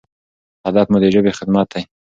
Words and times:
هدف 0.65 0.87
مو 0.91 0.97
د 1.03 1.05
ژبې 1.13 1.31
خدمت 1.39 1.67
دی. 1.73 1.81